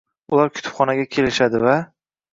[0.35, 1.77] Ular kutubxonaga kelishadi va.